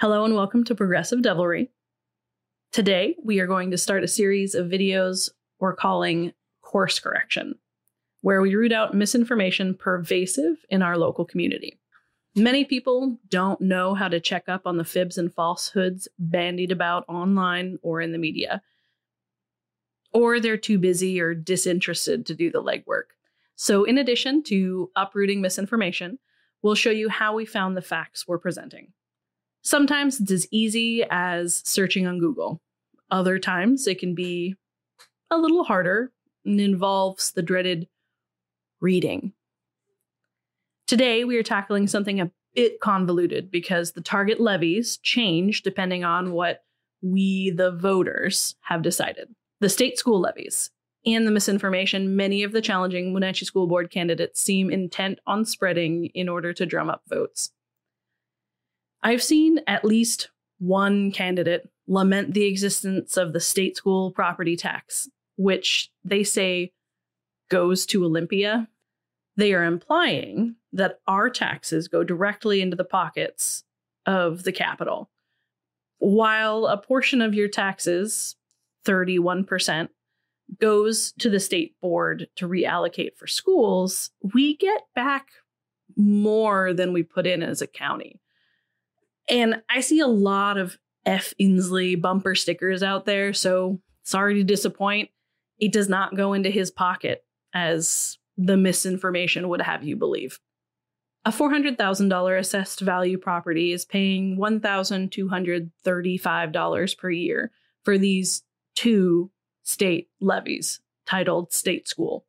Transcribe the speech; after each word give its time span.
Hello 0.00 0.24
and 0.24 0.34
welcome 0.34 0.64
to 0.64 0.74
Progressive 0.74 1.20
Devilry. 1.20 1.68
Today, 2.72 3.16
we 3.22 3.38
are 3.40 3.46
going 3.46 3.70
to 3.70 3.76
start 3.76 4.02
a 4.02 4.08
series 4.08 4.54
of 4.54 4.66
videos 4.66 5.28
we're 5.58 5.74
calling 5.76 6.32
Course 6.62 6.98
Correction, 6.98 7.56
where 8.22 8.40
we 8.40 8.54
root 8.54 8.72
out 8.72 8.94
misinformation 8.94 9.74
pervasive 9.74 10.64
in 10.70 10.80
our 10.80 10.96
local 10.96 11.26
community. 11.26 11.78
Many 12.34 12.64
people 12.64 13.18
don't 13.28 13.60
know 13.60 13.92
how 13.94 14.08
to 14.08 14.20
check 14.20 14.48
up 14.48 14.62
on 14.64 14.78
the 14.78 14.84
fibs 14.86 15.18
and 15.18 15.34
falsehoods 15.34 16.08
bandied 16.18 16.72
about 16.72 17.04
online 17.06 17.76
or 17.82 18.00
in 18.00 18.12
the 18.12 18.18
media, 18.18 18.62
or 20.12 20.40
they're 20.40 20.56
too 20.56 20.78
busy 20.78 21.20
or 21.20 21.34
disinterested 21.34 22.26
to 22.26 22.34
do 22.34 22.50
the 22.50 22.62
legwork. 22.62 23.14
So, 23.56 23.84
in 23.84 23.98
addition 23.98 24.42
to 24.44 24.90
uprooting 24.96 25.40
misinformation, 25.40 26.18
we'll 26.62 26.74
show 26.74 26.90
you 26.90 27.08
how 27.08 27.34
we 27.34 27.44
found 27.44 27.76
the 27.76 27.82
facts 27.82 28.26
we're 28.26 28.38
presenting. 28.38 28.92
Sometimes 29.62 30.20
it's 30.20 30.30
as 30.30 30.48
easy 30.50 31.04
as 31.10 31.62
searching 31.64 32.06
on 32.06 32.18
Google. 32.18 32.62
Other 33.10 33.38
times 33.38 33.86
it 33.86 33.98
can 33.98 34.14
be 34.14 34.56
a 35.30 35.36
little 35.36 35.64
harder 35.64 36.12
and 36.44 36.60
involves 36.60 37.32
the 37.32 37.42
dreaded 37.42 37.86
reading. 38.80 39.32
Today, 40.86 41.24
we 41.24 41.36
are 41.36 41.42
tackling 41.42 41.86
something 41.86 42.20
a 42.20 42.30
bit 42.54 42.80
convoluted 42.80 43.50
because 43.50 43.92
the 43.92 44.00
target 44.00 44.40
levies 44.40 44.96
change 44.98 45.62
depending 45.62 46.02
on 46.02 46.32
what 46.32 46.64
we, 47.02 47.50
the 47.50 47.70
voters, 47.70 48.56
have 48.62 48.82
decided. 48.82 49.28
The 49.60 49.68
state 49.68 49.98
school 49.98 50.20
levies 50.20 50.70
and 51.06 51.26
the 51.26 51.30
misinformation 51.30 52.16
many 52.16 52.42
of 52.42 52.52
the 52.52 52.62
challenging 52.62 53.12
Wenatchee 53.12 53.44
School 53.44 53.66
Board 53.66 53.90
candidates 53.90 54.40
seem 54.42 54.70
intent 54.70 55.18
on 55.26 55.44
spreading 55.44 56.06
in 56.14 56.28
order 56.28 56.52
to 56.52 56.66
drum 56.66 56.90
up 56.90 57.02
votes. 57.08 57.52
I've 59.02 59.22
seen 59.22 59.60
at 59.66 59.84
least 59.84 60.30
one 60.58 61.10
candidate 61.10 61.68
lament 61.86 62.34
the 62.34 62.44
existence 62.44 63.16
of 63.16 63.32
the 63.32 63.40
state 63.40 63.76
school 63.76 64.12
property 64.12 64.56
tax, 64.56 65.08
which 65.36 65.90
they 66.04 66.22
say 66.22 66.72
goes 67.50 67.86
to 67.86 68.04
Olympia. 68.04 68.68
They 69.36 69.54
are 69.54 69.64
implying 69.64 70.56
that 70.72 71.00
our 71.06 71.30
taxes 71.30 71.88
go 71.88 72.04
directly 72.04 72.60
into 72.60 72.76
the 72.76 72.84
pockets 72.84 73.64
of 74.06 74.42
the 74.44 74.52
capital, 74.52 75.10
while 75.98 76.66
a 76.66 76.76
portion 76.76 77.20
of 77.20 77.34
your 77.34 77.48
taxes, 77.48 78.36
31%, 78.86 79.88
goes 80.58 81.12
to 81.18 81.30
the 81.30 81.40
state 81.40 81.74
board 81.80 82.28
to 82.36 82.48
reallocate 82.48 83.16
for 83.16 83.26
schools, 83.26 84.10
we 84.34 84.56
get 84.56 84.82
back 84.94 85.28
more 85.96 86.72
than 86.72 86.92
we 86.92 87.02
put 87.02 87.26
in 87.26 87.42
as 87.42 87.62
a 87.62 87.66
county. 87.66 88.20
And 89.28 89.62
I 89.68 89.80
see 89.80 90.00
a 90.00 90.06
lot 90.06 90.58
of 90.58 90.78
F. 91.06 91.32
Inslee 91.40 92.00
bumper 92.00 92.34
stickers 92.34 92.82
out 92.82 93.06
there. 93.06 93.32
So 93.32 93.80
sorry 94.02 94.34
to 94.34 94.44
disappoint. 94.44 95.10
It 95.58 95.72
does 95.72 95.88
not 95.88 96.16
go 96.16 96.32
into 96.32 96.50
his 96.50 96.70
pocket 96.70 97.24
as 97.54 98.18
the 98.36 98.56
misinformation 98.56 99.48
would 99.48 99.62
have 99.62 99.84
you 99.84 99.96
believe. 99.96 100.38
A 101.26 101.30
$400,000 101.30 102.38
assessed 102.38 102.80
value 102.80 103.18
property 103.18 103.72
is 103.72 103.84
paying 103.84 104.38
$1,235 104.38 106.98
per 106.98 107.10
year 107.10 107.50
for 107.84 107.98
these 107.98 108.42
two 108.80 109.30
state 109.62 110.08
levies 110.22 110.80
titled 111.04 111.52
State 111.52 111.86
School. 111.86 112.24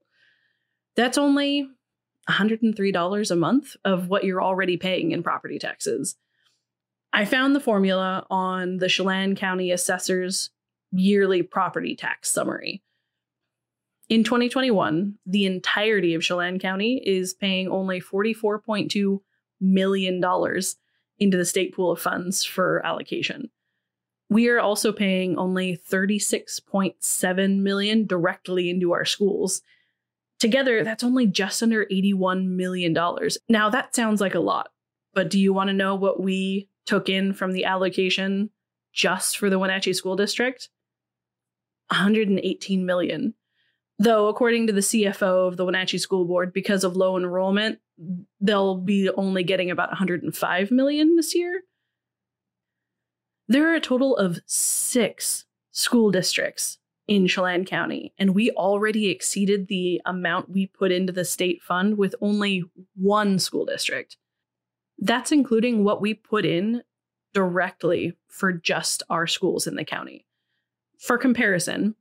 That's 0.97 1.17
only 1.17 1.65
$103 2.29 3.31
a 3.31 3.35
month 3.37 3.77
of 3.85 4.09
what 4.09 4.25
you're 4.25 4.43
already 4.43 4.75
paying 4.75 5.11
in 5.11 5.23
property 5.23 5.59
taxes. 5.59 6.17
I 7.13 7.23
found 7.23 7.55
the 7.55 7.61
formula 7.61 8.25
on 8.29 8.79
the 8.79 8.89
Chelan 8.89 9.37
County 9.37 9.71
Assessor's 9.71 10.49
yearly 10.91 11.41
property 11.41 11.95
tax 11.95 12.29
summary. 12.29 12.83
In 14.09 14.25
2021, 14.25 15.19
the 15.25 15.45
entirety 15.45 16.15
of 16.15 16.21
Chelan 16.21 16.59
County 16.59 17.01
is 17.05 17.33
paying 17.33 17.69
only 17.69 18.01
$44.2 18.01 19.21
million 19.61 20.21
into 21.17 21.37
the 21.37 21.45
state 21.45 21.73
pool 21.73 21.91
of 21.91 22.01
funds 22.01 22.43
for 22.43 22.85
allocation. 22.85 23.49
We 24.31 24.47
are 24.47 24.59
also 24.59 24.93
paying 24.93 25.37
only 25.37 25.77
36.7 25.91 27.59
million 27.59 28.07
directly 28.07 28.69
into 28.69 28.93
our 28.93 29.03
schools. 29.03 29.61
Together, 30.39 30.83
that's 30.83 31.03
only 31.03 31.27
just 31.27 31.61
under 31.61 31.85
81 31.91 32.55
million 32.55 32.93
dollars. 32.93 33.37
Now 33.49 33.69
that 33.69 33.93
sounds 33.93 34.21
like 34.21 34.33
a 34.33 34.39
lot, 34.39 34.71
but 35.13 35.29
do 35.29 35.37
you 35.37 35.53
want 35.53 35.67
to 35.67 35.73
know 35.73 35.95
what 35.95 36.21
we 36.21 36.69
took 36.85 37.09
in 37.09 37.33
from 37.33 37.51
the 37.51 37.65
allocation 37.65 38.49
just 38.93 39.37
for 39.37 39.49
the 39.49 39.59
Wenatchee 39.59 39.93
School 39.93 40.15
District 40.15 40.69
118 41.89 42.85
million. 42.85 43.33
Though, 43.99 44.29
according 44.29 44.67
to 44.67 44.73
the 44.73 44.79
CFO 44.79 45.47
of 45.49 45.57
the 45.57 45.65
Wenatchee 45.65 45.99
School 45.99 46.25
Board, 46.25 46.53
because 46.53 46.83
of 46.83 46.95
low 46.95 47.17
enrollment, 47.17 47.79
they'll 48.39 48.77
be 48.77 49.09
only 49.09 49.43
getting 49.43 49.69
about 49.69 49.89
105 49.89 50.71
million 50.71 51.15
this 51.17 51.35
year. 51.35 51.63
There 53.51 53.69
are 53.69 53.75
a 53.75 53.81
total 53.81 54.15
of 54.15 54.39
six 54.45 55.43
school 55.73 56.09
districts 56.09 56.77
in 57.05 57.27
Chelan 57.27 57.65
County, 57.65 58.13
and 58.17 58.33
we 58.33 58.49
already 58.51 59.09
exceeded 59.09 59.67
the 59.67 60.01
amount 60.05 60.51
we 60.51 60.67
put 60.67 60.89
into 60.89 61.11
the 61.11 61.25
state 61.25 61.61
fund 61.61 61.97
with 61.97 62.15
only 62.21 62.63
one 62.95 63.39
school 63.39 63.65
district. 63.65 64.15
That's 64.99 65.33
including 65.33 65.83
what 65.83 65.99
we 65.99 66.13
put 66.13 66.45
in 66.45 66.83
directly 67.33 68.13
for 68.29 68.53
just 68.53 69.03
our 69.09 69.27
schools 69.27 69.67
in 69.67 69.75
the 69.75 69.83
county. 69.83 70.25
For 70.97 71.17
comparison, 71.17 71.95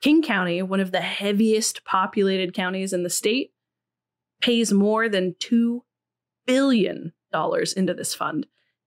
King 0.00 0.22
County, 0.22 0.62
one 0.62 0.80
of 0.80 0.92
the 0.92 1.02
heaviest 1.02 1.84
populated 1.84 2.54
counties 2.54 2.94
in 2.94 3.02
the 3.02 3.10
state, 3.10 3.52
pays 4.40 4.72
more 4.72 5.10
than 5.10 5.34
$2 5.40 5.80
billion 6.46 7.12
into 7.34 7.92
this 7.92 8.14
fund 8.14 8.46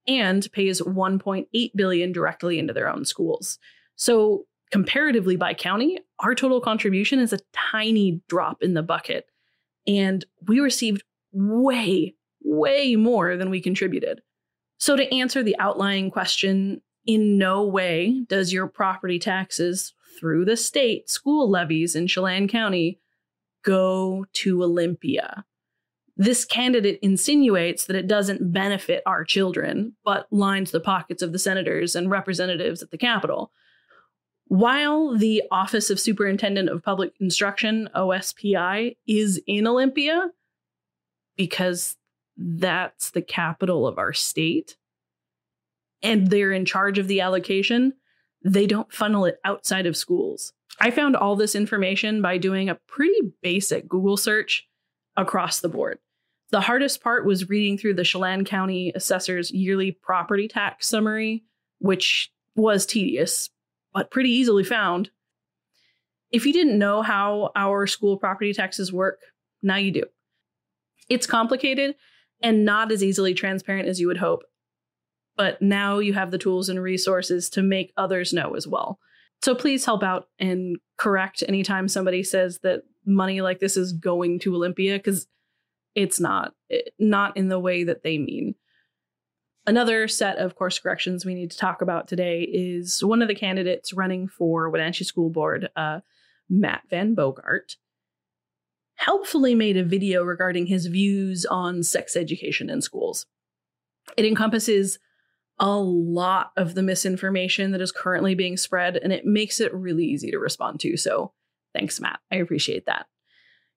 and 0.10 0.52
pays 0.52 0.82
1.8 0.82 1.72
billion 1.76 2.12
directly 2.12 2.60
into 2.60 2.74
their 2.74 2.90
own 2.90 3.06
schools. 3.06 3.60
So, 3.96 4.46
comparatively 4.72 5.36
by 5.36 5.54
county, 5.54 6.00
our 6.20 6.36
total 6.36 6.62
contribution 6.62 7.20
is 7.20 7.34
a 7.34 7.40
tiny 7.54 8.22
drop 8.28 8.62
in 8.62 8.74
the 8.74 8.84
bucket 8.84 9.28
and 9.88 10.26
we 10.48 10.60
received 10.60 11.04
way 11.32 12.16
way 12.42 12.96
more 12.96 13.36
than 13.38 13.50
we 13.50 13.62
contributed. 13.62 14.22
So, 14.78 14.96
to 14.96 15.14
answer 15.14 15.44
the 15.44 15.58
outlying 15.60 16.10
question, 16.10 16.82
in 17.06 17.38
no 17.38 17.64
way 17.64 18.24
does 18.28 18.54
your 18.54 18.68
property 18.68 19.20
taxes 19.20 19.94
through 20.20 20.46
the 20.46 20.58
state 20.58 21.10
school 21.10 21.50
levies 21.50 21.96
in 21.96 22.08
Chelan 22.08 22.48
County 22.48 23.00
go 23.64 24.26
to 24.34 24.64
Olympia. 24.64 25.46
This 26.20 26.44
candidate 26.44 27.00
insinuates 27.02 27.86
that 27.86 27.96
it 27.96 28.06
doesn't 28.06 28.52
benefit 28.52 29.02
our 29.06 29.24
children, 29.24 29.94
but 30.04 30.28
lines 30.32 30.72
the 30.72 30.82
pockets 30.82 31.22
of 31.22 31.32
the 31.32 31.40
senators 31.40 31.96
and 31.96 32.12
representatives 32.12 32.84
at 32.84 32.92
the 32.92 32.98
Capitol. 32.98 33.54
While 34.48 35.18
the 35.18 35.44
Office 35.50 35.90
of 35.90 35.98
Superintendent 35.98 36.68
of 36.68 36.84
Public 36.84 37.14
Instruction, 37.22 37.88
OSPI, 37.96 38.98
is 39.08 39.42
in 39.48 39.66
Olympia, 39.66 40.32
because 41.38 41.96
that's 42.36 43.12
the 43.12 43.22
capital 43.22 43.88
of 43.88 43.98
our 43.98 44.12
state 44.12 44.76
and 46.02 46.28
they're 46.28 46.52
in 46.52 46.66
charge 46.66 46.98
of 46.98 47.08
the 47.08 47.22
allocation, 47.22 47.94
they 48.44 48.68
don't 48.68 48.92
funnel 48.92 49.24
it 49.24 49.40
outside 49.46 49.86
of 49.86 49.96
schools. 49.96 50.52
I 50.82 50.92
found 50.92 51.16
all 51.16 51.38
this 51.38 51.56
information 51.56 52.22
by 52.22 52.38
doing 52.38 52.68
a 52.68 52.76
pretty 52.76 53.32
basic 53.42 53.88
Google 53.88 54.18
search 54.18 54.68
across 55.16 55.62
the 55.62 55.70
board. 55.70 56.00
The 56.52 56.62
hardest 56.62 57.04
part 57.04 57.26
was 57.26 57.50
reading 57.50 57.78
through 57.78 57.94
the 57.94 58.04
Chelan 58.04 58.44
County 58.46 58.92
Assessor's 58.96 59.52
yearly 59.52 59.92
property 59.92 60.48
tax 60.48 60.88
summary, 60.88 61.44
which 61.78 62.32
was 62.56 62.86
tedious, 62.86 63.50
but 63.94 64.10
pretty 64.10 64.32
easily 64.32 64.64
found. 64.64 65.12
If 66.32 66.46
you 66.46 66.54
didn't 66.54 66.80
know 66.80 67.02
how 67.02 67.52
our 67.56 67.86
school 67.88 68.18
property 68.18 68.54
taxes 68.54 68.92
work, 68.92 69.20
now 69.62 69.78
you 69.78 69.92
do. 69.92 70.04
It's 71.08 71.28
complicated, 71.28 71.96
and 72.42 72.66
not 72.66 72.92
as 72.92 73.04
easily 73.04 73.34
transparent 73.34 73.88
as 73.88 74.00
you 74.00 74.08
would 74.08 74.18
hope. 74.18 74.44
But 75.38 75.62
now 75.62 76.00
you 76.00 76.14
have 76.14 76.32
the 76.32 76.38
tools 76.38 76.70
and 76.70 76.82
resources 76.82 77.50
to 77.52 77.62
make 77.62 77.94
others 77.96 78.34
know 78.34 78.56
as 78.56 78.68
well. 78.68 79.00
So 79.42 79.56
please 79.56 79.86
help 79.86 80.04
out 80.04 80.28
and 80.38 80.78
correct 80.98 81.44
anytime 81.48 81.88
somebody 81.88 82.24
says 82.24 82.60
that 82.64 82.84
money 83.06 83.42
like 83.42 83.60
this 83.60 83.78
is 83.78 83.94
going 83.94 84.40
to 84.40 84.56
Olympia, 84.56 84.98
because 84.98 85.28
it's 85.96 86.20
not, 86.20 86.54
not 86.98 87.36
in 87.38 87.50
the 87.50 87.60
way 87.60 87.84
that 87.84 88.04
they 88.04 88.18
mean. 88.18 88.56
Another 89.68 90.08
set 90.08 90.38
of 90.38 90.56
course 90.56 90.80
corrections 90.80 91.26
we 91.26 91.36
need 91.36 91.52
to 91.52 91.58
talk 91.58 91.82
about 91.82 92.08
today 92.08 92.42
is 92.42 93.04
one 93.04 93.22
of 93.22 93.28
the 93.28 93.36
candidates 93.36 93.94
running 93.94 94.28
for 94.28 94.70
Wenatchee 94.70 95.04
School 95.04 95.30
Board, 95.30 95.70
uh, 95.76 96.00
Matt 96.50 96.84
Van 96.90 97.14
Bogart, 97.14 97.76
helpfully 98.96 99.56
made 99.56 99.78
a 99.78 99.84
video 99.84 100.24
regarding 100.24 100.66
his 100.66 100.88
views 100.88 101.46
on 101.46 101.84
sex 101.84 102.16
education 102.16 102.70
in 102.70 102.82
schools. 102.82 103.26
It 104.18 104.26
encompasses 104.26 105.00
a 105.60 105.78
lot 105.78 106.52
of 106.58 106.74
the 106.74 106.84
misinformation 106.84 107.72
that 107.72 107.82
is 107.82 107.92
currently 107.92 108.34
being 108.34 108.58
spread, 108.58 108.98
and 108.98 109.12
it 109.14 109.26
makes 109.26 109.60
it 109.60 109.74
really 109.74 110.06
easy 110.06 110.32
to 110.32 110.40
respond 110.40 110.80
to. 110.80 110.98
So, 110.98 111.34
thanks, 111.74 112.00
Matt. 112.00 112.20
I 112.32 112.38
appreciate 112.38 112.86
that. 112.86 113.06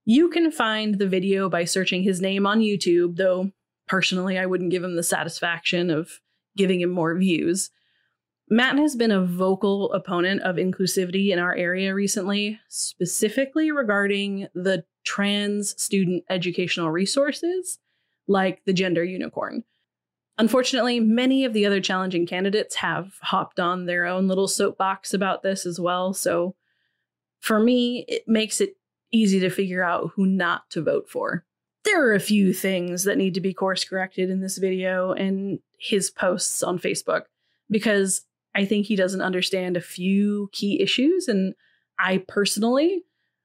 You 0.05 0.29
can 0.31 0.51
find 0.51 0.99
the 0.99 1.07
video 1.07 1.49
by 1.49 1.65
searching 1.65 2.03
his 2.03 2.21
name 2.21 2.47
on 2.47 2.61
YouTube, 2.61 3.17
though 3.17 3.53
personally, 3.87 4.39
I 4.39 4.47
wouldn't 4.47 4.71
give 4.71 4.83
him 4.83 4.97
the 4.97 5.03
satisfaction 5.03 5.91
of 5.91 6.21
giving 6.57 6.81
him 6.81 6.91
more 6.91 7.17
views. 7.17 7.71
Matt 8.49 8.79
has 8.79 8.97
been 8.97 9.11
a 9.11 9.25
vocal 9.25 9.93
opponent 9.93 10.43
of 10.43 10.57
inclusivity 10.57 11.31
in 11.31 11.39
our 11.39 11.55
area 11.55 11.95
recently, 11.95 12.61
specifically 12.69 13.71
regarding 13.71 14.49
the 14.55 14.85
trans 15.05 15.81
student 15.81 16.25
educational 16.29 16.91
resources 16.91 17.79
like 18.27 18.65
the 18.65 18.73
Gender 18.73 19.05
Unicorn. 19.05 19.65
Unfortunately, 20.39 21.01
many 21.01 21.45
of 21.45 21.53
the 21.53 21.67
other 21.67 21.81
challenging 21.81 22.27
candidates 22.27 22.77
have 22.77 23.15
hopped 23.23 23.61
on 23.61 23.87
their 23.87 24.07
own 24.07 24.29
little 24.29 24.49
soapbox 24.49 25.15
about 25.15 25.43
this 25.43 25.65
as 25.65 25.79
well. 25.79 26.13
So 26.13 26.55
for 27.41 27.61
me, 27.61 28.05
it 28.09 28.25
makes 28.27 28.61
it 28.61 28.77
easy 29.12 29.41
to 29.41 29.50
figure 29.50 29.82
out 29.82 30.11
who 30.14 30.26
not 30.26 30.69
to 30.70 30.82
vote 30.82 31.09
for. 31.09 31.44
There 31.85 32.06
are 32.06 32.14
a 32.14 32.20
few 32.20 32.53
things 32.53 33.05
that 33.05 33.19
need 33.19 33.35
to 33.35 33.41
be 33.41 33.53
course 33.53 33.85
corrected 33.85 34.31
in 34.31 34.41
this 34.41 34.59
video 34.59 35.12
and 35.12 35.59
his 35.79 36.11
posts 36.11 36.62
on 36.62 36.79
Facebook 36.79 37.23
because 37.70 38.25
I 38.55 38.64
think 38.64 38.87
he 38.87 38.97
doesn't 38.97 39.20
understand 39.20 39.76
a 39.76 39.81
few 39.81 40.49
key 40.53 40.81
issues. 40.81 41.29
And 41.29 41.55
I 41.99 42.19
personally 42.29 43.03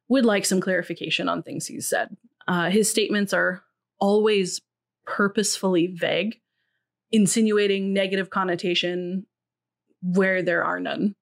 would 0.09 0.25
like 0.25 0.45
some 0.45 0.61
clarification 0.61 1.27
on 1.29 1.43
things 1.43 1.67
he's 1.67 1.87
said. 1.87 2.15
Uh, 2.47 2.69
his 2.69 2.89
statements 2.89 3.33
are 3.33 3.63
always 3.99 4.61
purposefully 5.05 5.87
vague, 5.87 6.39
insinuating 7.11 7.93
negative 7.93 8.29
connotation 8.29 9.25
where 10.01 10.41
there 10.41 10.63
are 10.63 10.79
none. 10.79 11.15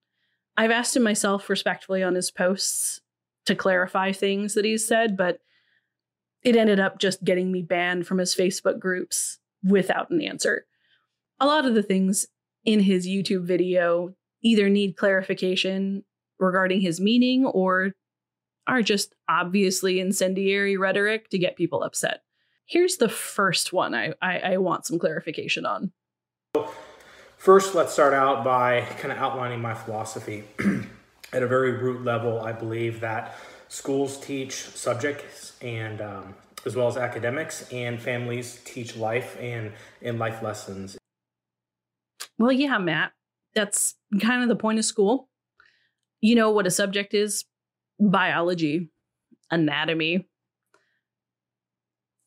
I've 0.56 0.70
asked 0.70 0.96
him 0.96 1.02
myself 1.02 1.48
respectfully 1.48 2.02
on 2.02 2.14
his 2.14 2.30
posts 2.30 3.00
to 3.46 3.54
clarify 3.54 4.12
things 4.12 4.54
that 4.54 4.64
he's 4.64 4.86
said, 4.86 5.16
but 5.16 5.38
it 6.42 6.56
ended 6.56 6.78
up 6.78 6.98
just 6.98 7.24
getting 7.24 7.50
me 7.50 7.62
banned 7.62 8.06
from 8.06 8.18
his 8.18 8.34
Facebook 8.34 8.78
groups 8.78 9.38
without 9.64 10.10
an 10.10 10.20
answer. 10.20 10.66
A 11.40 11.46
lot 11.46 11.66
of 11.66 11.74
the 11.74 11.82
things 11.82 12.26
in 12.64 12.80
his 12.80 13.06
YouTube 13.06 13.44
video 13.44 14.14
either 14.42 14.68
need 14.68 14.96
clarification 14.96 16.04
regarding 16.38 16.80
his 16.80 17.00
meaning 17.00 17.46
or 17.46 17.92
are 18.66 18.82
just 18.82 19.14
obviously 19.28 20.00
incendiary 20.00 20.76
rhetoric 20.76 21.30
to 21.30 21.38
get 21.38 21.56
people 21.56 21.82
upset. 21.82 22.22
Here's 22.66 22.96
the 22.96 23.08
first 23.08 23.72
one 23.72 23.94
I, 23.94 24.12
I, 24.20 24.38
I 24.38 24.56
want 24.56 24.86
some 24.86 24.98
clarification 24.98 25.64
on. 25.64 25.92
First, 27.36 27.74
let's 27.74 27.92
start 27.92 28.12
out 28.12 28.44
by 28.44 28.80
kind 28.98 29.12
of 29.12 29.18
outlining 29.18 29.60
my 29.60 29.74
philosophy. 29.74 30.44
At 31.32 31.42
a 31.42 31.46
very 31.46 31.72
root 31.72 32.04
level, 32.04 32.40
I 32.40 32.52
believe 32.52 33.00
that 33.00 33.36
schools 33.68 34.18
teach 34.18 34.54
subjects 34.54 35.52
and 35.60 36.00
um, 36.00 36.34
as 36.66 36.74
well 36.74 36.88
as 36.88 36.96
academics, 36.96 37.70
and 37.72 38.02
families 38.02 38.60
teach 38.64 38.96
life 38.96 39.36
and, 39.40 39.72
and 40.02 40.18
life 40.18 40.42
lessons. 40.42 40.98
Well, 42.38 42.52
yeah, 42.52 42.76
Matt, 42.78 43.12
that's 43.54 43.94
kind 44.20 44.42
of 44.42 44.48
the 44.48 44.56
point 44.56 44.80
of 44.80 44.84
school. 44.84 45.28
You 46.20 46.34
know 46.34 46.50
what 46.50 46.66
a 46.66 46.70
subject 46.70 47.14
is 47.14 47.44
biology, 48.00 48.90
anatomy, 49.50 50.28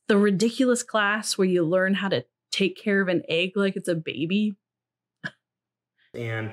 the 0.08 0.18
ridiculous 0.18 0.84
class 0.84 1.38
where 1.38 1.48
you 1.48 1.64
learn 1.64 1.94
how 1.96 2.08
to 2.08 2.24
take 2.52 2.82
care 2.82 3.02
of 3.02 3.10
an 3.10 3.24
egg 3.28 3.52
like 3.56 3.76
it's 3.76 3.90
a 3.90 3.96
baby. 3.96 4.56
And 6.16 6.52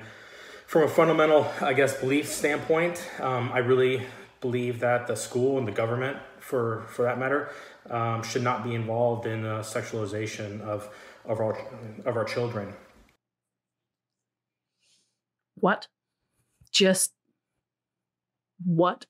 from 0.67 0.83
a 0.83 0.87
fundamental, 0.89 1.49
I 1.61 1.73
guess, 1.73 1.97
belief 1.99 2.27
standpoint, 2.27 3.01
um, 3.21 3.49
I 3.53 3.59
really 3.59 4.05
believe 4.41 4.81
that 4.81 5.07
the 5.07 5.15
school 5.15 5.57
and 5.57 5.67
the 5.67 5.71
government, 5.71 6.17
for 6.39 6.85
for 6.89 7.03
that 7.03 7.17
matter, 7.17 7.49
um, 7.89 8.21
should 8.21 8.43
not 8.43 8.63
be 8.63 8.75
involved 8.75 9.25
in 9.25 9.41
the 9.41 9.59
sexualization 9.61 10.61
of 10.61 10.89
of 11.25 11.39
our 11.39 11.57
of 12.05 12.17
our 12.17 12.25
children. 12.25 12.73
What? 15.55 15.87
Just 16.71 17.13
what? 18.63 19.05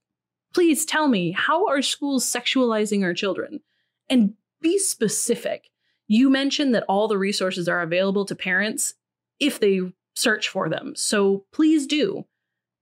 Please 0.53 0.85
tell 0.85 1.07
me, 1.07 1.31
how 1.31 1.67
are 1.67 1.81
schools 1.81 2.23
sexualizing 2.25 3.03
our 3.03 3.13
children? 3.13 3.61
And 4.09 4.35
be 4.61 4.77
specific. 4.77 5.69
You 6.07 6.29
mentioned 6.29 6.73
that 6.75 6.85
all 6.87 7.07
the 7.07 7.17
resources 7.17 7.67
are 7.67 7.81
available 7.81 8.25
to 8.25 8.35
parents 8.35 8.93
if 9.39 9.59
they 9.59 9.81
search 10.17 10.49
for 10.49 10.67
them. 10.67 10.93
So 10.95 11.45
please 11.53 11.85
do. 11.85 12.25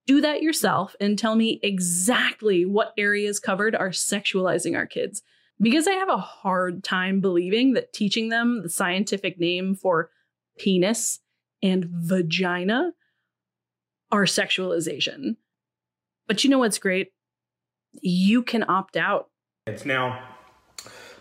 Do 0.07 0.21
that 0.21 0.41
yourself 0.41 0.95
and 1.01 1.17
tell 1.17 1.35
me 1.35 1.59
exactly 1.63 2.65
what 2.65 2.93
areas 2.97 3.39
covered 3.39 3.75
are 3.75 3.89
sexualizing 3.89 4.75
our 4.75 4.85
kids. 4.85 5.21
Because 5.59 5.87
I 5.87 5.93
have 5.93 6.09
a 6.09 6.17
hard 6.17 6.83
time 6.83 7.21
believing 7.21 7.73
that 7.73 7.91
teaching 7.91 8.29
them 8.29 8.61
the 8.63 8.69
scientific 8.69 9.39
name 9.39 9.75
for 9.75 10.11
penis 10.57 11.19
and 11.61 11.85
vagina 11.89 12.91
are 14.11 14.25
sexualization. 14.25 15.35
But 16.27 16.43
you 16.43 16.49
know 16.49 16.59
what's 16.59 16.79
great? 16.79 17.11
You 18.01 18.43
can 18.43 18.63
opt 18.69 18.95
out. 18.95 19.29
It's 19.65 19.85
now 19.85 20.34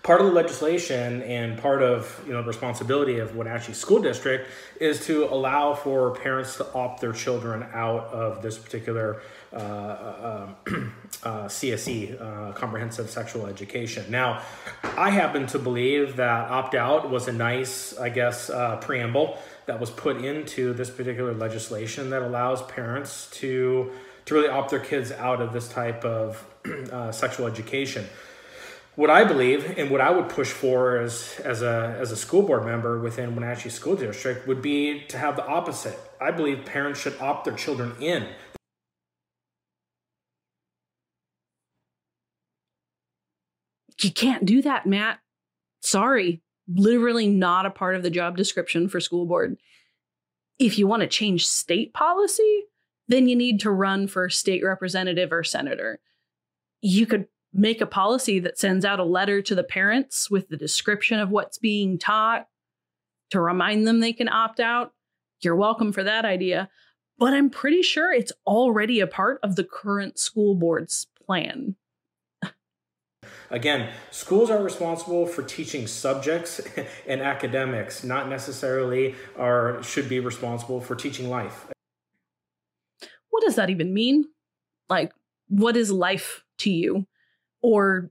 part 0.04 0.20
of 0.20 0.26
the 0.26 0.32
legislation 0.32 1.22
and 1.22 1.58
part 1.58 1.82
of 1.82 2.22
you 2.26 2.32
know 2.32 2.42
the 2.42 2.48
responsibility 2.48 3.18
of 3.18 3.34
Wenatchee 3.34 3.72
School 3.72 4.00
District 4.00 4.48
is 4.78 5.04
to 5.06 5.24
allow 5.24 5.74
for 5.74 6.14
parents 6.14 6.58
to 6.58 6.72
opt 6.74 7.00
their 7.00 7.12
children 7.12 7.66
out 7.72 8.04
of 8.12 8.42
this 8.42 8.56
particular 8.58 9.22
uh, 9.52 9.56
uh, 9.56 10.48
uh, 11.24 11.44
CSE, 11.46 12.20
uh, 12.20 12.52
comprehensive 12.52 13.08
sexual 13.08 13.46
education. 13.46 14.04
Now, 14.10 14.42
I 14.82 15.10
happen 15.10 15.46
to 15.48 15.58
believe 15.58 16.16
that 16.16 16.50
opt 16.50 16.74
out 16.74 17.10
was 17.10 17.26
a 17.26 17.32
nice, 17.32 17.96
I 17.98 18.10
guess, 18.10 18.50
uh, 18.50 18.76
preamble 18.76 19.38
that 19.66 19.80
was 19.80 19.90
put 19.90 20.18
into 20.18 20.74
this 20.74 20.90
particular 20.90 21.32
legislation 21.32 22.10
that 22.10 22.22
allows 22.22 22.62
parents 22.62 23.28
to 23.38 23.90
to 24.26 24.34
really 24.34 24.48
opt 24.48 24.70
their 24.70 24.80
kids 24.80 25.12
out 25.12 25.40
of 25.40 25.52
this 25.52 25.68
type 25.68 26.05
of 26.05 26.44
uh, 26.93 27.10
sexual 27.10 27.46
education. 27.46 28.06
What 28.96 29.10
I 29.10 29.24
believe 29.24 29.77
and 29.77 29.91
what 29.91 30.01
I 30.01 30.10
would 30.10 30.29
push 30.29 30.51
for 30.51 30.98
as, 30.98 31.41
as, 31.43 31.63
a, 31.63 31.96
as 31.98 32.13
a 32.13 32.17
school 32.17 32.43
board 32.43 32.65
member 32.65 33.01
within 33.01 33.34
Wenatchee 33.34 33.70
School 33.70 33.96
District 33.96 34.46
would 34.46 34.63
be 34.63 35.01
to 35.08 35.19
have 35.19 35.34
the 35.34 35.44
opposite. 35.44 35.98
I 36.20 36.31
believe 36.31 36.65
parents 36.65 37.01
should 37.01 37.20
opt 37.20 37.44
their 37.44 37.56
children 37.56 37.96
in. 38.01 38.29
You 44.01 44.13
can't 44.13 44.44
do 44.44 44.63
that, 44.63 44.86
Matt. 44.86 45.19
Sorry. 45.81 46.43
Literally 46.72 47.29
not 47.29 47.67
a 47.67 47.70
part 47.70 47.96
of 47.96 48.03
the 48.03 48.10
job 48.10 48.36
description 48.36 48.89
for 48.89 49.01
school 49.01 49.27
board. 49.27 49.56
If 50.58 50.79
you 50.79 50.86
want 50.86 51.01
to 51.01 51.08
change 51.08 51.46
state 51.46 51.93
policy, 51.94 52.65
then 53.08 53.29
you 53.29 53.34
need 53.34 53.60
to 53.60 53.70
run 53.70 54.06
for 54.06 54.29
state 54.29 54.63
representative 54.65 55.32
or 55.32 55.43
senator. 55.43 56.01
You 56.81 57.06
could 57.06 57.27
make 57.55 57.81
a 57.81 57.87
policy 57.87 58.41
that 58.41 58.58
sends 58.58 58.84
out 58.84 58.99
a 58.99 59.05
letter 59.05 59.41
to 59.41 59.55
the 59.55 59.65
parents 59.65 60.29
with 60.31 60.49
the 60.49 60.56
description 60.56 61.20
of 61.20 61.31
what's 61.31 61.56
being 61.56 61.99
taught 61.99 62.49
to 63.31 63.41
remind 63.41 63.87
them 63.87 64.01
they 64.01 64.13
can 64.13 64.29
opt 64.29 64.61
out. 64.61 64.93
You're 65.41 65.56
welcome 65.56 65.93
for 65.93 66.03
that 66.03 66.25
idea. 66.25 66.69
But 67.17 67.32
I'm 67.32 67.49
pretty 67.49 67.82
sure 67.82 68.13
it's 68.13 68.32
already 68.46 68.99
a 68.99 69.06
part 69.06 69.39
of 69.44 69.55
the 69.55 69.65
current 69.65 70.19
school 70.19 70.56
board's 70.56 71.06
plan. 71.25 71.77
Again, 73.51 73.91
schools 74.11 74.51
are 74.51 74.63
responsible 74.63 75.27
for 75.27 75.43
teaching 75.43 75.87
subjects 75.87 76.61
and 77.06 77.20
academics, 77.20 78.03
not 78.03 78.29
necessarily 78.29 79.15
are 79.37 79.81
should 79.82 80.08
be 80.08 80.19
responsible 80.19 80.81
for 80.81 80.96
teaching 80.96 81.31
life. 81.31 81.67
What 83.31 83.44
does 83.44 83.55
that 83.56 83.70
even 83.70 83.94
mean? 83.94 84.25
Like, 84.89 85.13
what 85.49 85.77
is 85.77 85.93
life 85.93 86.43
to 86.58 86.70
you? 86.70 87.06
Or 87.64 88.10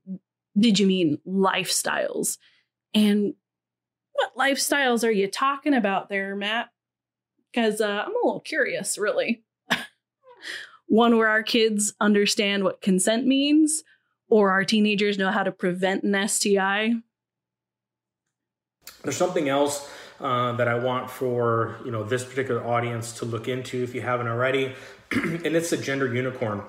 did 0.57 0.79
you 0.79 0.88
mean 0.88 1.19
lifestyles? 1.27 2.39
And 2.95 3.36
what 4.13 4.36
lifestyles 4.36 5.07
are 5.07 5.12
you 5.12 5.27
talking 5.27 5.75
about 5.75 6.10
there, 6.10 6.36
Matt? 6.36 6.69
Because 7.51 7.79
uh, 7.79 8.03
I'm 8.07 8.15
a 8.15 8.25
little 8.25 8.39
curious, 8.39 8.98
really. 8.98 9.43
One 10.88 11.19
where 11.19 11.29
our 11.29 11.43
kids 11.43 11.93
understand 12.01 12.63
what 12.63 12.81
consent 12.81 13.27
means, 13.27 13.83
or 14.27 14.50
our 14.50 14.63
teenagers 14.63 15.19
know 15.19 15.29
how 15.29 15.43
to 15.43 15.51
prevent 15.51 16.03
an 16.03 16.27
STI. 16.27 16.95
There's 19.03 19.15
something 19.15 19.50
else 19.50 19.88
uh, 20.19 20.53
that 20.53 20.67
I 20.67 20.79
want 20.79 21.12
for 21.12 21.77
you 21.86 21.91
know 21.91 22.03
this 22.03 22.25
particular 22.25 22.65
audience 22.65 23.13
to 23.19 23.25
look 23.25 23.48
into 23.48 23.83
if 23.83 23.93
you 23.93 24.01
haven't 24.01 24.27
already, 24.27 24.74
and 25.12 25.45
it's 25.45 25.69
the 25.69 25.77
gender 25.77 26.12
unicorn. 26.12 26.63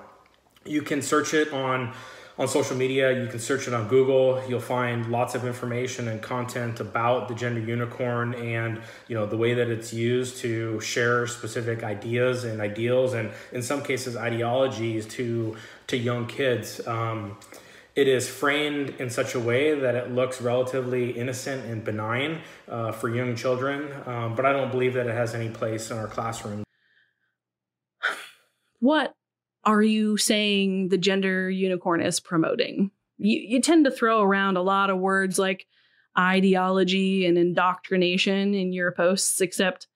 You 0.65 0.83
can 0.83 1.01
search 1.01 1.33
it 1.33 1.51
on 1.51 1.95
on 2.37 2.47
social 2.47 2.75
media. 2.75 3.21
You 3.21 3.27
can 3.27 3.39
search 3.39 3.67
it 3.67 3.73
on 3.73 3.87
Google. 3.87 4.41
You'll 4.47 4.59
find 4.59 5.09
lots 5.11 5.35
of 5.35 5.45
information 5.45 6.07
and 6.07 6.21
content 6.21 6.79
about 6.79 7.27
the 7.27 7.35
gender 7.35 7.61
unicorn 7.61 8.33
and 8.33 8.81
you 9.07 9.15
know 9.15 9.25
the 9.25 9.37
way 9.37 9.53
that 9.53 9.69
it's 9.69 9.93
used 9.93 10.37
to 10.37 10.79
share 10.81 11.27
specific 11.27 11.83
ideas 11.83 12.43
and 12.43 12.61
ideals 12.61 13.13
and 13.13 13.31
in 13.51 13.61
some 13.61 13.83
cases 13.83 14.15
ideologies 14.15 15.05
to 15.07 15.55
to 15.87 15.97
young 15.97 16.27
kids. 16.27 16.85
Um, 16.87 17.37
it 17.95 18.09
is 18.09 18.29
framed 18.29 18.95
in 18.99 19.09
such 19.09 19.35
a 19.35 19.39
way 19.39 19.79
that 19.79 19.95
it 19.95 20.11
looks 20.11 20.41
relatively 20.41 21.11
innocent 21.11 21.65
and 21.65 21.81
benign 21.81 22.41
uh, 22.67 22.91
for 22.91 23.07
young 23.07 23.37
children, 23.37 23.89
um, 24.05 24.35
but 24.35 24.45
I 24.45 24.51
don't 24.51 24.69
believe 24.69 24.95
that 24.95 25.07
it 25.07 25.13
has 25.13 25.33
any 25.33 25.47
place 25.47 25.89
in 25.91 25.97
our 25.97 26.07
classroom. 26.07 26.65
What 28.81 29.14
are 29.65 29.81
you 29.81 30.17
saying 30.17 30.89
the 30.89 30.97
gender 30.97 31.49
unicorn 31.49 32.01
is 32.01 32.19
promoting? 32.19 32.91
You, 33.17 33.39
you 33.39 33.61
tend 33.61 33.85
to 33.85 33.91
throw 33.91 34.21
around 34.21 34.57
a 34.57 34.61
lot 34.61 34.89
of 34.89 34.99
words 34.99 35.39
like 35.39 35.65
ideology 36.17 37.25
and 37.25 37.37
indoctrination 37.37 38.53
in 38.53 38.71
your 38.71 38.91
posts, 38.91 39.41
except 39.41 39.87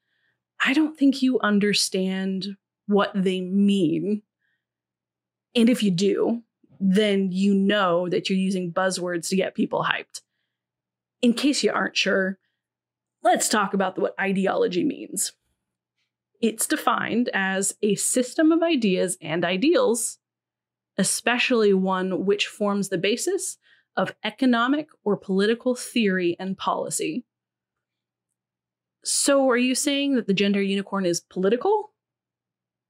I 0.65 0.73
don't 0.73 0.97
think 0.97 1.21
you 1.21 1.39
understand 1.41 2.57
what 2.87 3.11
they 3.15 3.41
mean. 3.41 4.23
And 5.55 5.69
if 5.69 5.83
you 5.83 5.91
do, 5.91 6.41
then 6.79 7.31
you 7.31 7.53
know 7.53 8.09
that 8.09 8.29
you're 8.29 8.39
using 8.39 8.71
buzzwords 8.71 9.29
to 9.29 9.35
get 9.35 9.55
people 9.55 9.83
hyped. 9.83 10.21
In 11.21 11.33
case 11.33 11.63
you 11.63 11.71
aren't 11.71 11.97
sure, 11.97 12.37
let's 13.23 13.49
talk 13.49 13.73
about 13.73 13.99
what 13.99 14.19
ideology 14.19 14.83
means. 14.83 15.33
It's 16.41 16.67
defined 16.67 17.29
as 17.33 17.75
a 17.81 17.95
system 17.95 18.51
of 18.51 18.63
ideas 18.63 19.17
and 19.21 19.43
ideals, 19.43 20.19
especially 20.97 21.73
one 21.73 22.25
which 22.25 22.47
forms 22.47 22.89
the 22.89 22.97
basis 22.97 23.57
of 23.97 24.15
economic 24.23 24.87
or 25.03 25.17
political 25.17 25.75
theory 25.75 26.37
and 26.39 26.57
policy. 26.57 27.25
So, 29.03 29.49
are 29.49 29.57
you 29.57 29.75
saying 29.75 30.15
that 30.15 30.27
the 30.27 30.33
gender 30.33 30.61
unicorn 30.61 31.05
is 31.05 31.21
political? 31.21 31.91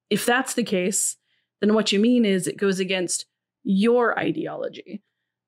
If 0.10 0.26
that's 0.26 0.54
the 0.54 0.64
case, 0.64 1.18
then 1.62 1.74
what 1.74 1.92
you 1.92 2.00
mean 2.00 2.26
is 2.26 2.48
it 2.48 2.58
goes 2.58 2.80
against 2.80 3.26
your 3.64 4.18
ideology. 4.18 5.02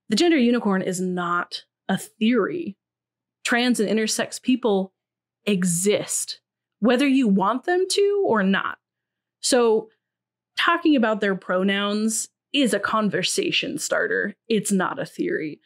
The 0.10 0.16
gender 0.16 0.38
unicorn 0.38 0.82
is 0.82 1.00
not 1.00 1.64
a 1.88 1.98
theory. 1.98 2.78
Trans 3.44 3.80
and 3.80 3.90
intersex 3.90 4.42
people 4.42 4.94
exist 5.46 6.41
whether 6.82 7.08
you 7.08 7.28
want 7.28 7.64
them 7.64 7.86
to 7.90 8.24
or 8.28 8.44
not. 8.44 8.78
So, 9.40 9.90
talking 10.58 10.96
about 10.96 11.22
their 11.22 11.36
pronouns 11.36 12.28
is 12.54 12.74
a 12.74 12.80
conversation 12.80 13.78
starter, 13.78 14.36
it's 14.50 14.72
not 14.72 15.00
a 15.00 15.06
theory. 15.06 15.62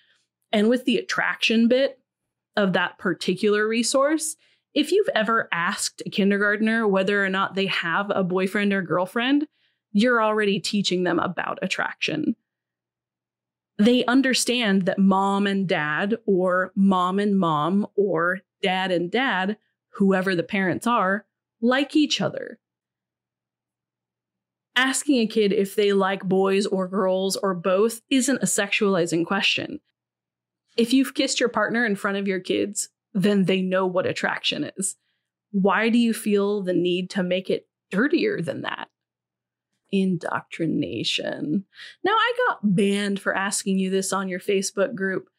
And 0.52 0.70
with 0.70 0.86
the 0.86 0.98
attraction 0.98 1.68
bit 1.68 2.00
of 2.56 2.74
that 2.74 3.00
particular 3.00 3.68
resource, 3.68 4.36
if 4.74 4.92
you've 4.92 5.10
ever 5.16 5.50
asked 5.52 6.04
a 6.06 6.10
kindergartner 6.10 6.88
whether 6.88 7.24
or 7.24 7.30
not 7.30 7.56
they 7.56 7.66
have 7.66 8.12
a 8.14 8.24
boyfriend 8.24 8.72
or 8.74 8.82
girlfriend, 8.82 9.48
you're 9.94 10.22
already 10.22 10.60
teaching 10.60 11.04
them 11.04 11.18
about 11.20 11.60
attraction. 11.62 12.36
They 13.78 14.06
understand 14.06 14.84
that 14.84 15.00
mom 15.00 15.48
and 15.48 15.68
dad, 15.68 16.18
or 16.26 16.72
mom 16.76 17.20
and 17.20 17.38
mom, 17.38 17.88
or 17.96 18.42
dad 18.62 18.92
and 18.92 19.10
dad 19.10 19.58
whoever 19.96 20.36
the 20.36 20.44
parents 20.44 20.86
are, 20.86 21.26
like 21.62 21.96
each 21.96 22.22
other. 22.22 22.60
Asking 24.76 25.20
a 25.20 25.28
kid 25.28 25.54
if 25.54 25.76
they 25.76 25.94
like 25.94 26.24
boys 26.24 26.66
or 26.66 26.88
girls 26.88 27.38
or 27.38 27.54
both 27.54 28.02
isn't 28.10 28.44
a 28.44 28.46
sexualizing 28.46 29.26
question. 29.26 29.80
If 30.76 30.92
you've 30.92 31.14
kissed 31.14 31.40
your 31.40 31.50
partner 31.50 31.86
in 31.86 31.96
front 31.96 32.18
of 32.18 32.28
your 32.28 32.42
kids, 32.42 32.90
then 33.14 33.46
they 33.46 33.62
know 33.62 33.86
what 33.86 34.06
attraction 34.06 34.70
is. 34.78 34.98
Why 35.52 35.88
do 35.88 35.98
you 35.98 36.14
feel 36.14 36.62
the 36.62 36.74
need 36.74 37.10
to 37.12 37.24
make 37.24 37.50
it 37.50 37.70
dirtier 37.90 38.42
than 38.42 38.64
that? 38.64 38.90
Indoctrination. 39.94 41.64
Now, 42.04 42.12
I 42.12 42.34
got 42.50 42.76
banned 42.76 43.22
for 43.22 43.34
asking 43.34 43.80
you 43.80 43.90
this 43.90 44.12
on 44.12 44.28
your 44.28 44.42
Facebook 44.42 44.94
group, 44.94 45.30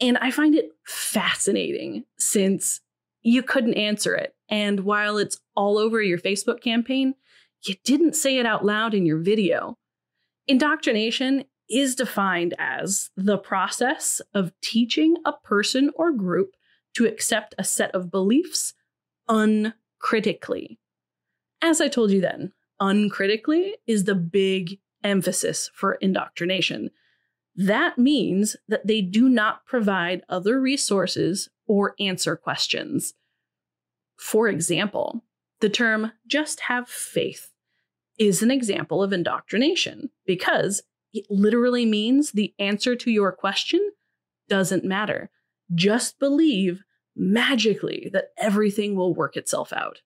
and 0.00 0.16
I 0.18 0.30
find 0.30 0.54
it 0.54 0.70
fascinating 0.86 2.04
since 2.16 2.80
you 3.28 3.42
couldn't 3.42 3.74
answer 3.74 4.14
it. 4.14 4.34
And 4.48 4.80
while 4.80 5.18
it's 5.18 5.38
all 5.54 5.78
over 5.78 6.00
your 6.00 6.18
Facebook 6.18 6.62
campaign, 6.62 7.14
you 7.64 7.74
didn't 7.84 8.16
say 8.16 8.38
it 8.38 8.46
out 8.46 8.64
loud 8.64 8.94
in 8.94 9.04
your 9.04 9.18
video. 9.18 9.76
Indoctrination 10.46 11.44
is 11.68 11.94
defined 11.94 12.54
as 12.58 13.10
the 13.16 13.36
process 13.36 14.22
of 14.32 14.52
teaching 14.62 15.16
a 15.26 15.32
person 15.32 15.90
or 15.94 16.12
group 16.12 16.52
to 16.94 17.06
accept 17.06 17.54
a 17.58 17.64
set 17.64 17.94
of 17.94 18.10
beliefs 18.10 18.72
uncritically. 19.28 20.78
As 21.60 21.80
I 21.80 21.88
told 21.88 22.10
you 22.10 22.22
then, 22.22 22.52
uncritically 22.80 23.74
is 23.86 24.04
the 24.04 24.14
big 24.14 24.78
emphasis 25.04 25.70
for 25.74 25.94
indoctrination. 25.94 26.90
That 27.54 27.98
means 27.98 28.56
that 28.68 28.86
they 28.86 29.02
do 29.02 29.28
not 29.28 29.66
provide 29.66 30.22
other 30.28 30.60
resources 30.60 31.50
or 31.66 31.94
answer 32.00 32.36
questions. 32.36 33.14
For 34.18 34.48
example, 34.48 35.24
the 35.60 35.68
term 35.68 36.12
just 36.26 36.60
have 36.60 36.88
faith 36.88 37.50
is 38.18 38.42
an 38.42 38.50
example 38.50 39.02
of 39.02 39.12
indoctrination 39.12 40.10
because 40.26 40.82
it 41.12 41.24
literally 41.30 41.86
means 41.86 42.32
the 42.32 42.52
answer 42.58 42.94
to 42.96 43.10
your 43.10 43.32
question 43.32 43.92
doesn't 44.48 44.84
matter. 44.84 45.30
Just 45.74 46.18
believe 46.18 46.82
magically 47.16 48.10
that 48.12 48.32
everything 48.36 48.94
will 48.94 49.14
work 49.14 49.36
itself 49.36 49.72
out. 49.72 50.02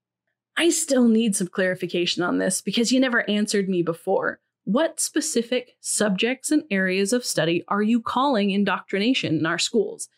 I 0.56 0.68
still 0.70 1.08
need 1.08 1.34
some 1.34 1.48
clarification 1.48 2.22
on 2.22 2.38
this 2.38 2.60
because 2.60 2.92
you 2.92 3.00
never 3.00 3.28
answered 3.28 3.68
me 3.68 3.82
before. 3.82 4.40
What 4.64 5.00
specific 5.00 5.76
subjects 5.80 6.50
and 6.50 6.64
areas 6.70 7.12
of 7.12 7.24
study 7.24 7.64
are 7.68 7.82
you 7.82 8.00
calling 8.00 8.50
indoctrination 8.50 9.38
in 9.38 9.46
our 9.46 9.58
schools? 9.58 10.08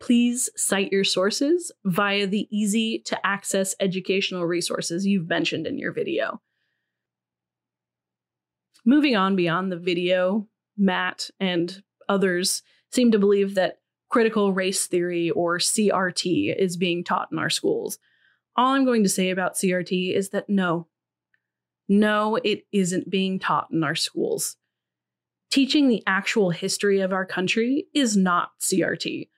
Please 0.00 0.48
cite 0.56 0.90
your 0.90 1.04
sources 1.04 1.70
via 1.84 2.26
the 2.26 2.48
easy 2.50 3.00
to 3.00 3.26
access 3.26 3.74
educational 3.80 4.46
resources 4.46 5.06
you've 5.06 5.28
mentioned 5.28 5.66
in 5.66 5.78
your 5.78 5.92
video. 5.92 6.40
Moving 8.84 9.14
on 9.14 9.36
beyond 9.36 9.70
the 9.70 9.76
video, 9.76 10.48
Matt 10.76 11.30
and 11.38 11.82
others 12.08 12.62
seem 12.90 13.12
to 13.12 13.18
believe 13.18 13.54
that 13.54 13.80
critical 14.08 14.52
race 14.52 14.86
theory 14.86 15.30
or 15.30 15.58
CRT 15.58 16.56
is 16.56 16.76
being 16.76 17.04
taught 17.04 17.28
in 17.30 17.38
our 17.38 17.50
schools. 17.50 17.98
All 18.56 18.72
I'm 18.72 18.84
going 18.84 19.02
to 19.02 19.08
say 19.08 19.30
about 19.30 19.54
CRT 19.54 20.14
is 20.14 20.30
that 20.30 20.48
no, 20.48 20.88
no, 21.88 22.36
it 22.36 22.64
isn't 22.72 23.10
being 23.10 23.38
taught 23.38 23.68
in 23.70 23.84
our 23.84 23.94
schools. 23.94 24.56
Teaching 25.50 25.88
the 25.88 26.02
actual 26.06 26.50
history 26.50 27.00
of 27.00 27.12
our 27.12 27.26
country 27.26 27.86
is 27.92 28.16
not 28.16 28.52
CRT 28.60 29.28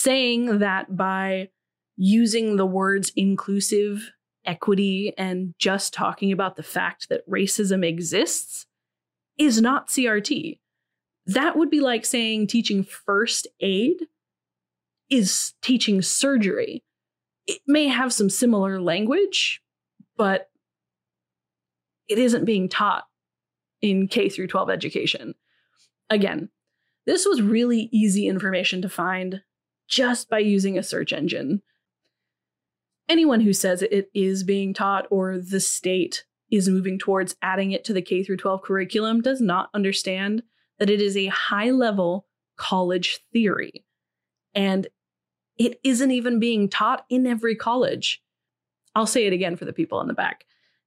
saying 0.00 0.58
that 0.60 0.96
by 0.96 1.48
using 1.96 2.56
the 2.56 2.66
words 2.66 3.12
inclusive, 3.16 4.10
equity, 4.46 5.12
and 5.18 5.54
just 5.58 5.92
talking 5.92 6.32
about 6.32 6.56
the 6.56 6.62
fact 6.62 7.08
that 7.10 7.28
racism 7.28 7.86
exists 7.86 8.66
is 9.36 9.60
not 9.60 9.88
CRT. 9.88 10.58
That 11.26 11.56
would 11.56 11.70
be 11.70 11.80
like 11.80 12.06
saying 12.06 12.46
teaching 12.46 12.82
first 12.82 13.46
aid 13.60 14.06
is 15.10 15.52
teaching 15.60 16.00
surgery. 16.00 16.82
It 17.46 17.60
may 17.66 17.88
have 17.88 18.12
some 18.12 18.30
similar 18.30 18.80
language, 18.80 19.60
but 20.16 20.48
it 22.08 22.18
isn't 22.18 22.46
being 22.46 22.68
taught 22.68 23.04
in 23.82 24.08
K 24.08 24.28
through 24.30 24.46
12 24.46 24.70
education. 24.70 25.34
Again, 26.08 26.48
this 27.06 27.26
was 27.26 27.42
really 27.42 27.88
easy 27.92 28.26
information 28.26 28.80
to 28.82 28.88
find 28.88 29.42
just 29.90 30.30
by 30.30 30.38
using 30.38 30.78
a 30.78 30.82
search 30.82 31.12
engine. 31.12 31.60
Anyone 33.08 33.40
who 33.40 33.52
says 33.52 33.82
it 33.82 34.08
is 34.14 34.44
being 34.44 34.72
taught 34.72 35.06
or 35.10 35.36
the 35.36 35.60
state 35.60 36.24
is 36.50 36.68
moving 36.68 36.98
towards 36.98 37.36
adding 37.42 37.72
it 37.72 37.84
to 37.84 37.92
the 37.92 38.00
K 38.00 38.22
through 38.22 38.38
12 38.38 38.62
curriculum 38.62 39.20
does 39.20 39.40
not 39.40 39.68
understand 39.74 40.44
that 40.78 40.90
it 40.90 41.00
is 41.00 41.16
a 41.16 41.26
high 41.26 41.70
level 41.70 42.26
college 42.56 43.18
theory. 43.32 43.84
And 44.54 44.86
it 45.58 45.78
isn't 45.84 46.10
even 46.10 46.38
being 46.38 46.68
taught 46.68 47.04
in 47.10 47.26
every 47.26 47.56
college. 47.56 48.22
I'll 48.94 49.06
say 49.06 49.26
it 49.26 49.32
again 49.32 49.56
for 49.56 49.64
the 49.64 49.72
people 49.72 50.00
in 50.00 50.08
the 50.08 50.14
back. 50.14 50.44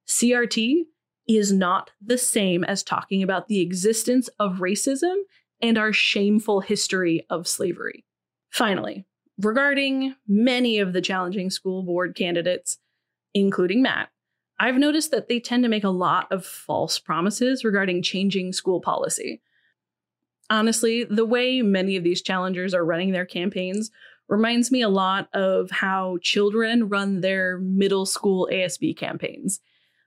CRT 0.08 0.82
is 1.28 1.52
not 1.52 1.90
the 2.04 2.18
same 2.18 2.64
as 2.64 2.82
talking 2.82 3.22
about 3.22 3.48
the 3.48 3.60
existence 3.60 4.28
of 4.38 4.56
racism 4.56 5.14
and 5.60 5.78
our 5.78 5.92
shameful 5.92 6.60
history 6.60 7.24
of 7.30 7.46
slavery. 7.46 8.04
Finally, 8.54 9.04
regarding 9.42 10.14
many 10.28 10.78
of 10.78 10.92
the 10.92 11.00
challenging 11.00 11.50
school 11.50 11.82
board 11.82 12.14
candidates, 12.14 12.78
including 13.34 13.82
Matt, 13.82 14.10
I've 14.60 14.76
noticed 14.76 15.10
that 15.10 15.28
they 15.28 15.40
tend 15.40 15.64
to 15.64 15.68
make 15.68 15.82
a 15.82 15.88
lot 15.88 16.30
of 16.30 16.46
false 16.46 17.00
promises 17.00 17.64
regarding 17.64 18.00
changing 18.00 18.52
school 18.52 18.80
policy. 18.80 19.42
Honestly, 20.50 21.02
the 21.02 21.26
way 21.26 21.62
many 21.62 21.96
of 21.96 22.04
these 22.04 22.22
challengers 22.22 22.74
are 22.74 22.84
running 22.84 23.10
their 23.10 23.26
campaigns 23.26 23.90
reminds 24.28 24.70
me 24.70 24.82
a 24.82 24.88
lot 24.88 25.28
of 25.34 25.72
how 25.72 26.18
children 26.22 26.88
run 26.88 27.22
their 27.22 27.58
middle 27.58 28.06
school 28.06 28.48
ASB 28.52 28.96
campaigns, 28.96 29.58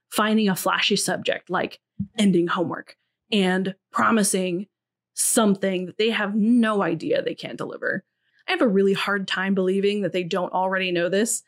finding 0.08 0.48
a 0.48 0.56
flashy 0.56 0.96
subject 0.96 1.50
like 1.50 1.80
ending 2.16 2.46
homework 2.46 2.96
and 3.30 3.74
promising 3.92 4.68
something 5.12 5.84
that 5.84 5.98
they 5.98 6.08
have 6.08 6.34
no 6.34 6.82
idea 6.82 7.20
they 7.20 7.34
can't 7.34 7.58
deliver. 7.58 8.04
I 8.48 8.52
have 8.52 8.62
a 8.62 8.68
really 8.68 8.94
hard 8.94 9.28
time 9.28 9.54
believing 9.54 10.00
that 10.00 10.12
they 10.12 10.24
don't 10.24 10.52
already 10.52 10.90
know 10.90 11.08
this, 11.08 11.42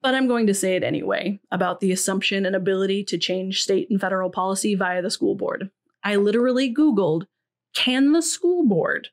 but 0.00 0.14
I'm 0.14 0.26
going 0.26 0.46
to 0.46 0.54
say 0.54 0.74
it 0.74 0.82
anyway 0.82 1.38
about 1.50 1.80
the 1.80 1.92
assumption 1.92 2.46
and 2.46 2.56
ability 2.56 3.04
to 3.04 3.18
change 3.18 3.62
state 3.62 3.88
and 3.90 4.00
federal 4.00 4.30
policy 4.30 4.74
via 4.74 5.02
the 5.02 5.10
school 5.10 5.34
board. 5.34 5.70
I 6.02 6.16
literally 6.16 6.72
Googled, 6.72 7.26
can 7.74 8.12
the 8.12 8.22
school 8.22 8.66
board 8.66 9.08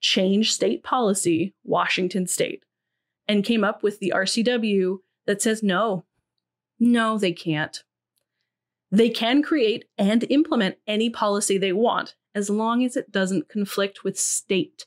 change 0.00 0.52
state 0.52 0.82
policy, 0.82 1.54
Washington 1.64 2.26
state, 2.26 2.62
and 3.26 3.44
came 3.44 3.64
up 3.64 3.82
with 3.82 3.98
the 3.98 4.12
RCW 4.14 4.98
that 5.26 5.42
says 5.42 5.62
no, 5.62 6.04
no, 6.78 7.18
they 7.18 7.32
can't. 7.32 7.82
They 8.90 9.10
can 9.10 9.42
create 9.42 9.84
and 9.98 10.24
implement 10.30 10.76
any 10.86 11.10
policy 11.10 11.58
they 11.58 11.72
want 11.72 12.14
as 12.34 12.48
long 12.48 12.84
as 12.84 12.96
it 12.96 13.10
doesn't 13.10 13.48
conflict 13.48 14.04
with 14.04 14.18
state. 14.18 14.86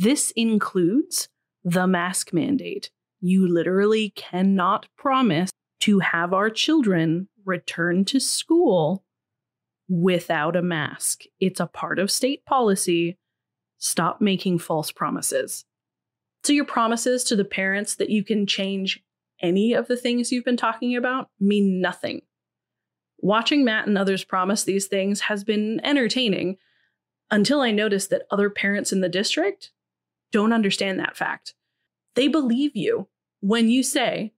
This 0.00 0.30
includes 0.36 1.28
the 1.64 1.88
mask 1.88 2.32
mandate. 2.32 2.92
You 3.20 3.52
literally 3.52 4.10
cannot 4.10 4.86
promise 4.96 5.50
to 5.80 5.98
have 5.98 6.32
our 6.32 6.50
children 6.50 7.28
return 7.44 8.04
to 8.04 8.20
school 8.20 9.02
without 9.88 10.54
a 10.54 10.62
mask. 10.62 11.24
It's 11.40 11.58
a 11.58 11.66
part 11.66 11.98
of 11.98 12.12
state 12.12 12.44
policy. 12.44 13.18
Stop 13.78 14.20
making 14.20 14.60
false 14.60 14.92
promises. 14.92 15.64
So, 16.44 16.52
your 16.52 16.64
promises 16.64 17.24
to 17.24 17.34
the 17.34 17.44
parents 17.44 17.96
that 17.96 18.08
you 18.08 18.22
can 18.22 18.46
change 18.46 19.02
any 19.42 19.72
of 19.72 19.88
the 19.88 19.96
things 19.96 20.30
you've 20.30 20.44
been 20.44 20.56
talking 20.56 20.94
about 20.94 21.28
mean 21.40 21.80
nothing. 21.80 22.20
Watching 23.18 23.64
Matt 23.64 23.88
and 23.88 23.98
others 23.98 24.22
promise 24.22 24.62
these 24.62 24.86
things 24.86 25.22
has 25.22 25.42
been 25.42 25.80
entertaining 25.82 26.56
until 27.32 27.60
I 27.60 27.72
noticed 27.72 28.10
that 28.10 28.26
other 28.30 28.48
parents 28.48 28.92
in 28.92 29.00
the 29.00 29.08
district 29.08 29.72
don't 30.32 30.52
understand 30.52 30.98
that 30.98 31.16
fact. 31.16 31.54
They 32.14 32.28
believe 32.28 32.74
you 32.74 33.08
when 33.40 33.68
you 33.68 33.82
say 33.82 34.32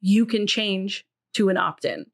you 0.00 0.26
can 0.26 0.46
change 0.46 1.06
to 1.34 1.48
an 1.48 1.56
opt 1.56 1.84
in. 1.84 2.06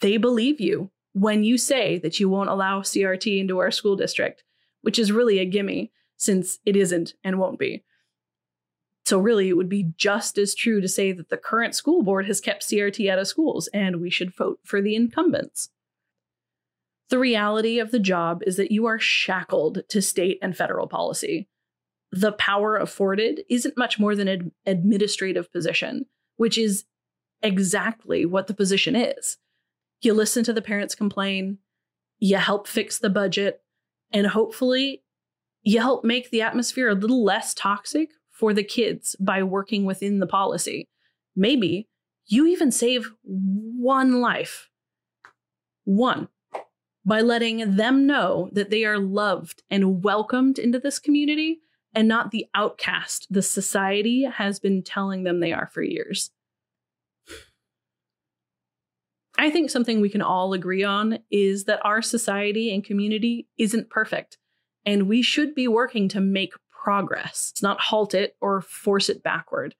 They 0.00 0.16
believe 0.16 0.60
you 0.60 0.90
when 1.12 1.44
you 1.44 1.56
say 1.56 1.98
that 1.98 2.20
you 2.20 2.28
won't 2.28 2.50
allow 2.50 2.80
CRT 2.80 3.38
into 3.38 3.58
our 3.58 3.70
school 3.70 3.96
district, 3.96 4.44
which 4.82 4.98
is 4.98 5.12
really 5.12 5.38
a 5.38 5.46
gimme 5.46 5.92
since 6.16 6.58
it 6.66 6.76
isn't 6.76 7.14
and 7.24 7.38
won't 7.38 7.58
be. 7.58 7.84
So, 9.06 9.18
really, 9.18 9.48
it 9.48 9.56
would 9.56 9.68
be 9.68 9.92
just 9.96 10.36
as 10.36 10.54
true 10.54 10.80
to 10.80 10.88
say 10.88 11.12
that 11.12 11.28
the 11.28 11.36
current 11.36 11.76
school 11.76 12.02
board 12.02 12.26
has 12.26 12.40
kept 12.40 12.64
CRT 12.68 13.08
out 13.08 13.20
of 13.20 13.28
schools 13.28 13.68
and 13.72 14.00
we 14.00 14.10
should 14.10 14.34
vote 14.34 14.58
for 14.64 14.82
the 14.82 14.96
incumbents. 14.96 15.70
The 17.08 17.18
reality 17.18 17.78
of 17.78 17.92
the 17.92 18.00
job 18.00 18.42
is 18.46 18.56
that 18.56 18.72
you 18.72 18.86
are 18.86 18.98
shackled 18.98 19.82
to 19.88 20.02
state 20.02 20.38
and 20.42 20.56
federal 20.56 20.88
policy. 20.88 21.48
The 22.16 22.32
power 22.32 22.78
afforded 22.78 23.42
isn't 23.50 23.76
much 23.76 23.98
more 23.98 24.16
than 24.16 24.26
an 24.26 24.52
administrative 24.64 25.52
position, 25.52 26.06
which 26.36 26.56
is 26.56 26.86
exactly 27.42 28.24
what 28.24 28.46
the 28.46 28.54
position 28.54 28.96
is. 28.96 29.36
You 30.00 30.14
listen 30.14 30.42
to 30.44 30.54
the 30.54 30.62
parents 30.62 30.94
complain, 30.94 31.58
you 32.18 32.38
help 32.38 32.66
fix 32.66 32.98
the 32.98 33.10
budget, 33.10 33.60
and 34.10 34.28
hopefully 34.28 35.02
you 35.62 35.78
help 35.80 36.04
make 36.04 36.30
the 36.30 36.40
atmosphere 36.40 36.88
a 36.88 36.94
little 36.94 37.22
less 37.22 37.52
toxic 37.52 38.12
for 38.30 38.54
the 38.54 38.64
kids 38.64 39.14
by 39.20 39.42
working 39.42 39.84
within 39.84 40.18
the 40.18 40.26
policy. 40.26 40.88
Maybe 41.34 41.86
you 42.26 42.46
even 42.46 42.72
save 42.72 43.12
one 43.22 44.22
life. 44.22 44.70
One, 45.84 46.28
by 47.04 47.20
letting 47.20 47.76
them 47.76 48.06
know 48.06 48.48
that 48.52 48.70
they 48.70 48.86
are 48.86 48.98
loved 48.98 49.64
and 49.68 50.02
welcomed 50.02 50.58
into 50.58 50.78
this 50.78 50.98
community 50.98 51.60
and 51.96 52.06
not 52.06 52.30
the 52.30 52.46
outcast 52.54 53.26
the 53.30 53.42
society 53.42 54.24
has 54.24 54.60
been 54.60 54.82
telling 54.82 55.24
them 55.24 55.40
they 55.40 55.52
are 55.52 55.68
for 55.72 55.82
years. 55.82 56.30
I 59.38 59.50
think 59.50 59.70
something 59.70 60.00
we 60.00 60.10
can 60.10 60.22
all 60.22 60.52
agree 60.52 60.84
on 60.84 61.18
is 61.30 61.64
that 61.64 61.84
our 61.84 62.02
society 62.02 62.72
and 62.72 62.84
community 62.84 63.48
isn't 63.58 63.90
perfect, 63.90 64.38
and 64.84 65.08
we 65.08 65.22
should 65.22 65.54
be 65.54 65.68
working 65.68 66.08
to 66.10 66.20
make 66.20 66.52
progress, 66.70 67.48
it's 67.52 67.62
not 67.62 67.80
halt 67.80 68.14
it 68.14 68.36
or 68.40 68.60
force 68.60 69.08
it 69.08 69.22
backward. 69.22 69.74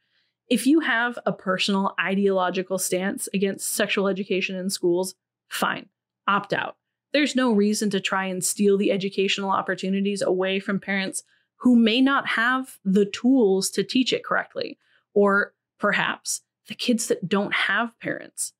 If 0.49 0.67
you 0.67 0.81
have 0.81 1.19
a 1.27 1.33
personal 1.33 1.95
ideological 2.01 2.79
stance 2.79 3.29
against 3.35 3.73
sexual 3.73 4.09
education 4.09 4.57
in 4.57 4.71
schools, 4.71 5.15
fine, 5.49 5.89
opt 6.27 6.53
out. 6.53 6.77
There's 7.13 7.37
no 7.37 7.53
reason 7.53 7.91
to 7.91 8.01
try 8.01 8.27
and 8.27 8.45
steal 8.45 8.77
the 8.77 8.91
educational 8.91 9.51
opportunities 9.51 10.23
away 10.23 10.61
from 10.61 10.81
parents 10.81 11.23
who 11.57 11.77
may 11.77 12.01
not 12.01 12.27
have 12.29 12.79
the 12.85 13.07
tools 13.07 13.71
to 13.71 13.83
teach 13.83 14.13
it 14.13 14.25
correctly, 14.25 14.79
or 15.15 15.55
perhaps 15.79 16.43
the 16.69 16.75
kids 16.75 17.09
that 17.09 17.29
don't 17.29 17.55
have 17.55 17.99
parents. 18.01 18.53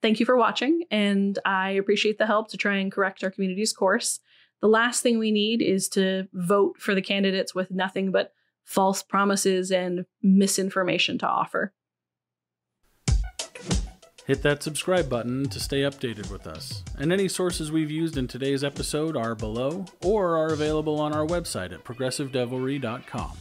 Thank 0.00 0.20
you 0.20 0.26
for 0.26 0.36
watching, 0.36 0.84
and 0.90 1.38
I 1.44 1.70
appreciate 1.70 2.18
the 2.18 2.26
help 2.26 2.48
to 2.50 2.56
try 2.56 2.76
and 2.76 2.92
correct 2.92 3.24
our 3.24 3.30
community's 3.30 3.72
course. 3.72 4.20
The 4.60 4.68
last 4.68 5.02
thing 5.02 5.18
we 5.18 5.32
need 5.32 5.60
is 5.60 5.88
to 5.90 6.28
vote 6.32 6.76
for 6.78 6.94
the 6.94 7.02
candidates 7.02 7.54
with 7.54 7.70
nothing 7.70 8.12
but 8.12 8.32
false 8.64 9.02
promises 9.02 9.70
and 9.72 10.04
misinformation 10.22 11.18
to 11.18 11.26
offer. 11.26 11.72
Hit 14.28 14.42
that 14.42 14.62
subscribe 14.62 15.08
button 15.08 15.48
to 15.48 15.58
stay 15.58 15.80
updated 15.80 16.30
with 16.30 16.46
us. 16.46 16.84
And 16.98 17.14
any 17.14 17.28
sources 17.28 17.72
we've 17.72 17.90
used 17.90 18.18
in 18.18 18.28
today's 18.28 18.62
episode 18.62 19.16
are 19.16 19.34
below 19.34 19.86
or 20.04 20.36
are 20.36 20.52
available 20.52 21.00
on 21.00 21.14
our 21.14 21.24
website 21.26 21.72
at 21.72 21.82
progressivedevilry.com. 21.82 23.38